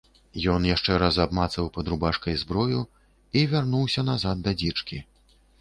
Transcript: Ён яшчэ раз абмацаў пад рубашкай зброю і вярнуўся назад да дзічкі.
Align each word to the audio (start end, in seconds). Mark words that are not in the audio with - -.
Ён 0.53 0.63
яшчэ 0.67 0.95
раз 1.03 1.19
абмацаў 1.25 1.69
пад 1.75 1.91
рубашкай 1.93 2.39
зброю 2.45 2.81
і 3.41 3.45
вярнуўся 3.53 4.09
назад 4.11 4.43
да 4.49 4.59
дзічкі. 4.65 4.97